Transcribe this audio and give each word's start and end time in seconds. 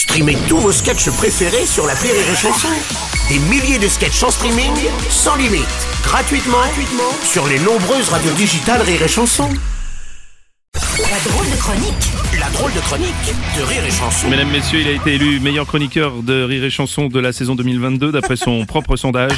Streamez 0.00 0.38
tous 0.48 0.56
vos 0.56 0.72
sketchs 0.72 1.10
préférés 1.10 1.66
sur 1.66 1.86
la 1.86 1.92
Rire 1.92 2.14
et 2.14 2.34
Chanson. 2.34 2.68
Des 3.28 3.38
milliers 3.38 3.78
de 3.78 3.86
sketchs 3.86 4.22
en 4.22 4.30
streaming, 4.30 4.72
sans 5.10 5.36
limite, 5.36 5.66
gratuitement, 6.02 6.56
gratuitement 6.56 7.12
sur 7.22 7.46
les 7.46 7.58
nombreuses 7.58 8.08
radios 8.08 8.32
digitales 8.32 8.80
Rire 8.80 9.02
et 9.02 9.08
Chanson. 9.08 9.50
La 10.74 11.30
drôle 11.30 11.50
de 11.50 11.56
chronique 11.56 12.10
La 12.40 12.48
drôle 12.48 12.72
de 12.72 12.80
chronique 12.80 13.34
de 13.58 13.62
Rire 13.62 13.84
et 13.86 13.90
Chanson. 13.90 14.28
Mesdames, 14.30 14.50
Messieurs, 14.50 14.80
il 14.80 14.88
a 14.88 14.92
été 14.92 15.16
élu 15.16 15.38
meilleur 15.38 15.66
chroniqueur 15.66 16.22
de 16.22 16.44
Rire 16.44 16.64
et 16.64 16.70
Chanson 16.70 17.08
de 17.08 17.20
la 17.20 17.34
saison 17.34 17.54
2022 17.54 18.10
d'après 18.10 18.36
son 18.36 18.64
propre 18.66 18.96
sondage. 18.96 19.32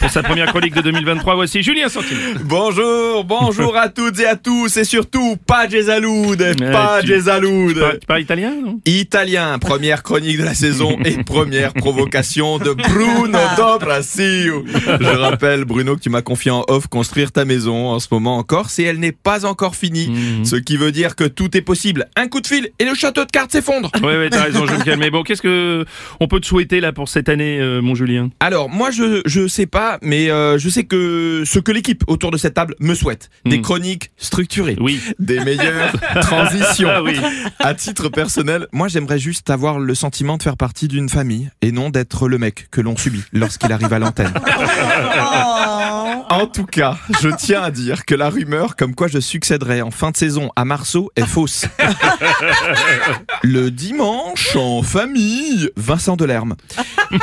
Pour 0.00 0.10
sa 0.10 0.22
première 0.22 0.46
chronique 0.46 0.74
de 0.74 0.80
2023, 0.80 1.34
voici 1.34 1.62
Julien 1.62 1.90
Santini. 1.90 2.20
Bonjour, 2.44 3.22
bonjour 3.24 3.76
à 3.76 3.90
toutes 3.90 4.18
et 4.20 4.26
à 4.26 4.34
tous 4.34 4.74
et 4.78 4.84
surtout 4.84 5.36
pas 5.46 5.68
Gesaloud, 5.68 6.42
pas 6.72 7.02
Gesaloud. 7.02 7.74
Tu 7.74 7.80
parles, 7.80 7.98
tu 7.98 8.06
parles 8.06 8.20
italien, 8.22 8.54
non? 8.64 8.80
Italien, 8.86 9.58
première 9.58 10.02
chronique 10.02 10.38
de 10.38 10.44
la 10.44 10.54
saison 10.54 10.98
et 11.04 11.22
première 11.24 11.74
provocation 11.74 12.58
de 12.58 12.72
Bruno 12.72 13.38
Dobrasio. 13.58 14.64
Je 14.66 15.16
rappelle 15.18 15.66
Bruno 15.66 15.96
que 15.96 16.00
tu 16.00 16.08
m'as 16.08 16.22
confié 16.22 16.50
en 16.50 16.64
off 16.68 16.86
construire 16.86 17.30
ta 17.30 17.44
maison 17.44 17.90
en 17.90 17.98
ce 18.00 18.08
moment 18.10 18.38
en 18.38 18.42
Corse 18.42 18.78
et 18.78 18.84
elle 18.84 19.00
n'est 19.00 19.12
pas 19.12 19.44
encore 19.44 19.76
finie. 19.76 20.08
Mhm. 20.08 20.44
Ce 20.46 20.56
qui 20.56 20.78
veut 20.78 20.92
dire 20.92 21.14
que 21.14 21.24
tout 21.24 21.54
est 21.58 21.62
possible. 21.62 22.08
Un 22.16 22.28
coup 22.28 22.40
de 22.40 22.46
fil 22.46 22.70
et 22.78 22.86
le 22.86 22.94
château 22.94 23.26
de 23.26 23.30
cartes 23.30 23.52
s'effondre. 23.52 23.90
Ouais, 24.02 24.16
ouais, 24.16 24.30
t'as 24.30 24.44
raison, 24.44 24.66
je 24.66 24.72
me 24.72 24.82
calmer. 24.82 25.10
Bon, 25.10 25.22
qu'est-ce 25.22 25.42
que 25.42 25.84
on 26.20 26.26
peut 26.26 26.40
te 26.40 26.46
souhaiter 26.46 26.80
là 26.80 26.92
pour 26.92 27.10
cette 27.10 27.28
année, 27.28 27.58
euh, 27.60 27.82
mon 27.82 27.94
Julien? 27.94 28.30
Alors 28.40 28.70
moi 28.70 28.90
je 28.90 29.20
je 29.26 29.46
sais 29.46 29.66
pas 29.66 29.89
mais 30.02 30.30
euh, 30.30 30.58
je 30.58 30.68
sais 30.68 30.84
que 30.84 31.42
ce 31.46 31.58
que 31.58 31.72
l'équipe 31.72 32.04
autour 32.06 32.30
de 32.30 32.36
cette 32.36 32.54
table 32.54 32.74
me 32.80 32.94
souhaite 32.94 33.30
des 33.44 33.58
Mm. 33.58 33.62
chroniques 33.62 34.10
structurées. 34.16 34.76
Oui. 34.80 35.00
Des 35.18 35.40
meilleures 35.40 35.92
transitions. 36.22 36.88
Ah 36.90 37.02
oui. 37.02 37.16
À 37.58 37.74
titre 37.74 38.08
personnel, 38.08 38.66
moi 38.72 38.88
j'aimerais 38.88 39.18
juste 39.18 39.50
avoir 39.50 39.78
le 39.78 39.94
sentiment 39.94 40.36
de 40.36 40.42
faire 40.42 40.56
partie 40.56 40.88
d'une 40.88 41.08
famille 41.08 41.50
et 41.62 41.72
non 41.72 41.90
d'être 41.90 42.28
le 42.28 42.38
mec 42.38 42.68
que 42.70 42.80
l'on 42.80 42.96
subit 42.96 43.22
lorsqu'il 43.32 43.72
arrive 43.72 43.92
à 43.92 43.98
l'antenne. 43.98 44.32
En 46.40 46.46
tout 46.46 46.64
cas, 46.66 46.96
je 47.20 47.28
tiens 47.28 47.62
à 47.62 47.70
dire 47.70 48.04
que 48.06 48.14
la 48.14 48.30
rumeur 48.30 48.76
comme 48.76 48.94
quoi 48.94 49.08
je 49.08 49.18
succéderai 49.18 49.82
en 49.82 49.90
fin 49.90 50.10
de 50.10 50.16
saison 50.16 50.50
à 50.56 50.64
Marceau 50.64 51.10
est 51.16 51.26
fausse. 51.26 51.66
Le 53.42 53.70
dimanche 53.70 54.56
en 54.56 54.82
famille, 54.82 55.70
Vincent 55.76 56.16
Delerme. 56.16 56.56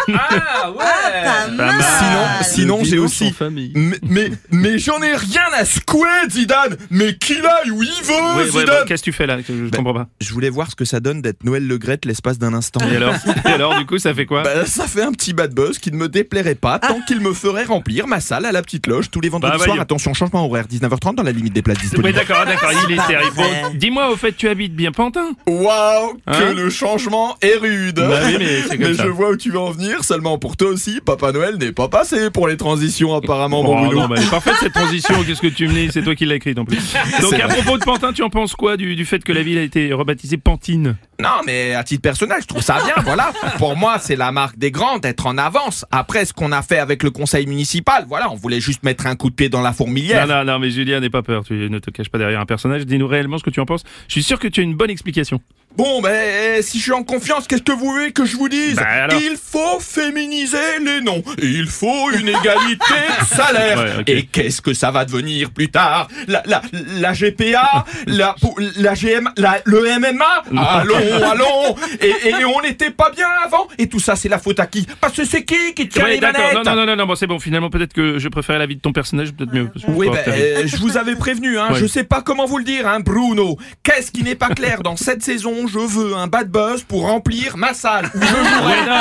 Pas 0.06 1.48
mal. 1.50 1.82
Sinon, 1.82 2.28
sinon 2.44 2.84
j'ai 2.84 3.00
aussi 3.00 3.28
en 3.28 3.32
famille. 3.32 3.72
mais, 3.76 3.98
mais, 4.04 4.32
mais 4.52 4.78
j'en 4.80 5.02
ai 5.02 5.16
rien 5.16 5.42
à 5.58 5.66
secouer, 5.66 6.08
Zidane 6.30 6.78
Mais 6.92 7.16
qu'il 7.18 7.46
aille 7.46 7.72
où 7.72 7.82
il 7.84 8.04
veut, 8.04 8.14
Ouais, 8.14 8.44
ouais, 8.44 8.60
Zidane 8.62 8.86
Qu'est-ce 8.88 9.02
que 9.04 9.06
tu 9.10 9.14
fais 9.14 9.26
là 9.26 9.38
Je 9.48 9.54
Bah, 9.70 9.78
comprends 9.78 9.94
pas. 9.94 10.08
Je 10.22 10.32
voulais 10.34 10.50
voir 10.50 10.70
ce 10.70 10.76
que 10.76 10.86
ça 10.86 11.00
donne 11.00 11.22
d'être 11.22 11.44
Noël 11.44 11.66
Le 11.66 11.80
l'espace 12.06 12.38
d'un 12.38 12.54
instant. 12.54 12.82
Et 12.92 12.98
alors, 12.98 13.14
et 13.46 13.50
alors, 13.50 13.78
du 13.78 13.86
coup, 13.86 13.98
ça 13.98 14.14
fait 14.14 14.26
quoi 14.26 14.44
Bah, 14.44 14.66
ça 14.66 14.88
fait 14.88 15.02
un 15.04 15.12
petit 15.14 15.32
bad 15.34 15.54
buzz 15.54 15.80
qui 15.80 15.92
ne 15.92 15.98
me 15.98 16.10
déplairait 16.10 16.56
pas 16.56 16.80
tant 16.80 17.00
qu'il 17.08 17.22
me 17.22 17.34
ferait 17.34 17.64
remplir 17.64 18.08
ma 18.08 18.20
salle 18.20 18.46
à 18.46 18.52
la 18.52 18.62
petite 18.62 18.88
loge 18.88 19.07
tous 19.10 19.22
les 19.22 19.30
vendredis 19.30 19.58
Bah, 19.58 19.64
soirs. 19.66 19.80
Attention, 19.80 20.14
changement 20.14 20.46
horaire, 20.46 20.66
19h30 20.66 21.16
dans 21.16 21.24
la 21.24 21.32
limite 21.32 21.54
des 21.54 21.62
places 21.62 21.78
Oui, 21.78 21.84
disponibles. 21.84 22.14
d'accord, 22.14 22.46
d'accord, 22.46 22.72
il 22.88 22.94
est 22.94 23.08
terrible. 23.08 23.36
Bon, 23.36 23.44
Dis-moi, 23.76 24.10
au 24.12 24.16
fait, 24.16 24.34
tu 24.36 24.48
habites 24.50 24.76
bien 24.76 24.92
Pantin 24.92 25.30
Waouh, 25.48 26.14
que 26.16 26.20
Hein 26.28 26.54
le 26.54 26.70
changement 26.70 27.36
est 27.42 27.56
rude 27.56 27.96
Bah 27.96 28.20
oui, 28.26 28.36
mais 28.40 28.62
c'est 28.68 28.78
comme 28.78 28.88
Mais 28.90 28.94
ça. 28.96 29.04
je 29.04 29.10
vois 29.10 29.30
où 29.32 29.38
tu 29.38 29.52
veux 29.52 29.60
en 29.60 29.72
venir, 29.72 30.04
seulement 30.04 30.38
pour 30.38 30.58
toi 30.58 30.70
aussi, 30.70 31.00
Papa 31.04 31.32
Noël 31.32 31.58
n'est 31.58 31.72
pas 31.72 31.88
passé 31.88 32.30
pour 32.32 32.48
les 32.48 32.58
transitions 32.58 33.14
apparemment, 33.16 33.64
mon 33.64 33.78
Oh, 33.78 33.86
Bruno. 33.88 34.08
parfaite 34.30 34.56
cette 34.60 34.74
transition, 34.74 35.16
qu'est-ce 35.26 35.42
que 35.42 35.48
tu 35.48 35.68
me 35.68 35.74
dis? 35.74 35.90
C'est 35.92 36.02
toi 36.04 36.16
qui 36.16 36.26
l'as 36.26 36.36
écrite 36.36 36.58
en 36.60 36.66
plus. 36.66 36.94
Donc 37.22 37.34
à 37.34 37.48
propos 37.48 37.78
de 37.78 37.84
Pantin, 37.84 38.14
tu 38.14 38.24
en 38.24 38.30
penses 38.30 38.54
quoi 38.56 38.78
du, 38.78 38.96
du 38.96 39.06
fait 39.06 39.24
que 39.24 39.32
la 39.32 39.44
ville 39.44 39.58
a 39.58 39.62
été 39.64 39.94
rebaptisée 39.94 40.38
Pantine? 40.38 40.96
Non, 41.22 41.42
mais 41.46 41.74
à 41.74 41.84
titre 41.84 42.02
personnel, 42.02 42.38
je 42.42 42.48
trouve 42.48 42.62
ça 42.62 42.78
bien, 42.86 43.04
voilà. 43.04 43.32
Pour 43.58 43.76
moi, 43.76 43.98
c'est 44.00 44.16
la 44.16 44.32
marque 44.32 44.58
des 44.58 44.70
grands 44.70 45.00
d'être 45.00 45.26
en 45.26 45.38
avance. 45.38 45.84
Après, 45.90 46.26
ce 46.26 46.34
qu'on 46.34 46.52
a 46.52 46.62
fait 46.62 46.78
avec 46.78 47.02
le 47.02 47.10
conseil 47.10 47.48
municipal, 47.48 48.06
voilà, 48.08 48.32
on 48.32 48.36
voulait 48.36 48.60
juste 48.60 48.84
mettre 48.84 49.08
un 49.08 49.16
coup 49.16 49.30
de 49.30 49.36
pied 49.36 49.50
dans 49.50 49.62
la 49.62 49.74
fourmilière. 49.74 50.28
Non, 50.28 50.36
non, 50.36 50.46
non, 50.46 50.60
mais 50.60 50.70
Julien, 50.70 51.00
n'aie 51.00 51.10
pas 51.10 51.24
peur, 51.24 51.44
tu 51.44 51.54
ne 51.54 51.80
te 51.80 51.90
caches 51.90 52.10
pas 52.10 52.20
derrière 52.20 52.40
un 52.40 52.46
personnage, 52.46 52.86
dis-nous 52.86 53.08
réellement 53.08 53.40
ce 53.40 53.44
que 53.44 53.50
tu 53.50 53.60
en 53.60 53.66
penses. 53.66 53.84
Je 54.08 54.14
suis 54.14 54.24
sûr 54.24 54.40
que 54.40 54.48
tu 54.48 54.60
as 54.60 54.64
une 54.64 54.76
bonne 54.76 54.92
explication. 54.92 55.42
Bon, 55.78 56.02
ben, 56.02 56.62
si 56.64 56.80
je 56.80 56.84
suis 56.84 56.92
en 56.92 57.04
confiance, 57.04 57.46
qu'est-ce 57.48 57.62
que 57.62 57.72
vous 57.72 57.86
voulez 57.92 58.12
que 58.12 58.26
je 58.26 58.36
vous 58.36 58.50
dise 58.50 58.80
alors 58.80 59.20
Il 59.22 59.38
faut 59.38 59.80
féminiser 59.80 60.58
les 60.84 61.02
noms. 61.02 61.24
Il 61.42 61.68
faut 61.68 62.10
une 62.12 62.30
égalité 62.30 62.84
de 63.20 63.26
salaire. 63.36 63.78
Ouais. 63.98 64.04
Et 64.08 64.26
qu'est-ce 64.26 64.60
que 64.62 64.74
ça 64.74 64.90
va 64.90 65.06
devenir 65.06 65.52
plus 65.52 65.70
tard 65.70 66.08
la, 66.28 66.42
la, 66.48 66.62
la 67.00 67.14
GPA 67.14 67.86
la, 68.08 68.36
la 68.78 68.94
GM, 68.96 69.30
la, 69.38 69.60
le 69.66 70.00
MMA 70.00 70.44
Allons, 70.58 70.96
allons 71.32 71.76
et, 72.02 72.30
et 72.30 72.46
on 72.46 72.62
n'était 72.62 72.90
pas 72.92 73.12
bien 73.12 73.28
avant. 73.46 73.68
Et 73.78 73.88
tout 73.88 74.00
ça, 74.00 74.16
c'est 74.16 74.30
la 74.30 74.40
faute 74.40 74.60
à 74.60 74.66
qui 74.66 74.88
Parce 75.00 75.14
que 75.14 75.26
c'est 75.26 75.44
qui 75.46 75.74
qui 75.76 75.88
tient 75.90 76.06
Ouais, 76.06 76.16
les 76.16 76.20
manettes 76.22 76.54
non, 76.56 76.64
non, 76.64 76.76
non, 76.76 76.86
non, 76.88 76.96
non, 76.96 77.06
bon, 77.06 77.16
c'est 77.16 77.28
bon, 77.28 77.40
finalement, 77.40 77.70
peut-être 77.70 77.94
que 77.94 78.18
je 78.18 78.30
préférais 78.30 78.58
la 78.60 78.66
vie 78.66 78.78
de 78.78 78.82
ton 78.82 78.94
personnage, 78.94 79.32
peut-être 79.34 79.54
mieux. 79.54 79.70
Oui, 79.90 80.08
ben, 80.10 80.18
euh, 80.28 80.64
je 80.66 80.78
vous 80.78 80.98
avais 80.98 81.16
prévenu, 81.16 81.60
hein, 81.60 81.68
Ouais. 81.72 81.80
je 81.80 81.86
sais 81.86 82.04
pas 82.04 82.22
comment 82.22 82.46
vous 82.48 82.58
le 82.58 82.64
dire, 82.64 82.88
hein, 82.88 83.00
Bruno. 83.00 83.58
Qu'est-ce 83.84 84.12
qui 84.12 84.24
n'est 84.24 84.36
pas 84.36 84.50
clair 84.50 84.82
dans 84.82 84.96
cette 84.96 85.22
saison 85.24 85.67
Je 85.68 85.80
veux 85.80 86.16
un 86.16 86.28
bad 86.28 86.50
buzz 86.50 86.84
pour 86.84 87.02
remplir 87.04 87.58
ma 87.58 87.74
salle. 87.74 88.10
non, 88.14 88.22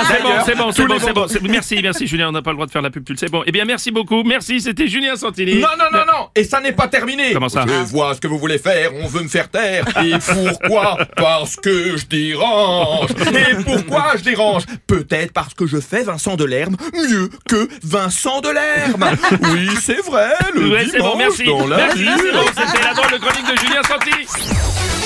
c'est 0.09 0.22
bon, 0.22 0.31
c'est 0.44 0.54
bon, 0.56 0.72
c'est 0.72 1.12
bon, 1.12 1.27
c'est 1.28 1.41
bon. 1.41 1.49
Merci, 1.50 1.78
merci 1.82 2.06
Julien, 2.06 2.28
on 2.28 2.32
n'a 2.32 2.43
pas 2.43 2.50
le 2.50 2.56
droit 2.56 2.66
de 2.66 2.71
faire 2.72 2.82
la 2.82 2.91
pub, 2.91 3.04
tu 3.04 3.12
le 3.12 3.19
sais. 3.19 3.28
Bon, 3.28 3.43
eh 3.47 3.53
bien 3.53 3.65
merci 3.65 3.91
beaucoup, 3.91 4.22
merci, 4.25 4.60
c'était 4.60 4.88
Julien 4.88 5.16
Santini. 5.16 5.54
Non, 5.60 5.69
non, 5.78 5.87
non, 5.93 6.04
non, 6.06 6.28
et 6.34 6.44
ça 6.44 6.60
n'est 6.60 6.72
pas 6.72 6.88
terminé. 6.88 7.32
Comment 7.32 7.49
ça 7.49 7.65
Je 7.66 7.72
vois 7.91 8.15
ce 8.15 8.21
que 8.21 8.27
vous 8.27 8.38
voulez 8.38 8.59
faire, 8.59 8.91
on 9.03 9.06
veut 9.06 9.22
me 9.22 9.28
faire 9.28 9.49
taire. 9.49 9.84
Et 10.04 10.12
pourquoi 10.19 10.99
Parce 11.16 11.56
que 11.56 11.97
je 11.97 12.06
dérange. 12.06 13.10
Et 13.10 13.54
pourquoi 13.62 14.12
je 14.16 14.22
dérange 14.25 14.65
Peut-être 14.87 15.33
parce 15.33 15.54
que 15.54 15.66
je 15.66 15.78
fais 15.81 16.03
Vincent 16.03 16.37
Delerme 16.37 16.77
mieux 16.94 17.31
que 17.48 17.69
Vincent 17.84 18.41
Delerme. 18.41 19.04
Oui, 19.53 19.69
c'est 19.83 20.04
vrai, 20.04 20.33
le 20.54 20.71
Ouais, 20.71 20.87
c'est 20.91 20.98
bon, 20.98 21.12
dimanche 21.16 21.19
merci. 21.38 21.44
dans 21.47 21.66
la 21.66 21.77
Merci, 21.77 21.98
ville. 21.98 22.10
c'est 22.19 22.33
bon, 22.33 22.44
c'était 22.66 22.83
la 22.84 22.94
drôle 22.94 23.12
de 23.12 23.19
chronique 23.19 23.47
de 23.53 23.59
Julien 23.60 23.83
Santini. 23.83 25.06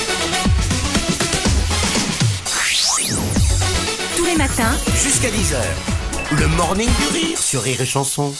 Jusqu'à 4.94 5.28
10h, 5.28 5.56
le 6.38 6.46
morning 6.56 6.88
du 6.88 7.18
rire 7.18 7.38
sur 7.38 7.60
Rire 7.60 7.82
et 7.82 7.84
Chanson. 7.84 8.32